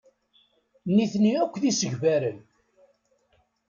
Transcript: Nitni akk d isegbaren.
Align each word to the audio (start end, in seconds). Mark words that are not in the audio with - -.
Nitni 0.95 1.33
akk 1.43 1.55
d 1.61 1.63
isegbaren. 1.71 2.37